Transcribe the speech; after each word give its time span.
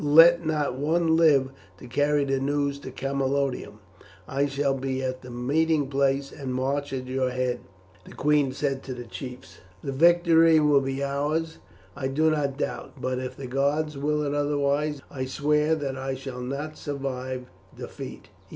Let 0.03 0.43
not 0.43 0.79
one 0.79 1.15
live 1.15 1.51
to 1.77 1.85
carry 1.85 2.23
the 2.25 2.39
news 2.39 2.79
to 2.79 2.89
Camalodunum." 2.89 3.81
"I 4.27 4.47
shall 4.47 4.73
be 4.73 5.03
at 5.03 5.21
the 5.21 5.29
meeting 5.29 5.89
place 5.89 6.31
and 6.31 6.55
march 6.55 6.91
at 6.91 7.05
your 7.05 7.29
head," 7.29 7.59
the 8.05 8.13
queen 8.13 8.51
said 8.51 8.81
to 8.85 8.95
the 8.95 9.03
chiefs; 9.03 9.59
"that 9.83 9.91
victory 9.91 10.59
will 10.59 10.81
be 10.81 11.03
ours 11.03 11.59
I 11.95 12.07
do 12.07 12.31
not 12.31 12.57
doubt; 12.57 12.93
but 12.99 13.19
if 13.19 13.37
the 13.37 13.45
gods 13.45 13.95
will 13.95 14.23
it 14.23 14.33
otherwise 14.33 15.03
I 15.11 15.25
swear 15.25 15.75
that 15.75 15.95
I 15.95 16.15
shall 16.15 16.41
not 16.41 16.79
survive 16.79 17.45
defeat. 17.77 18.29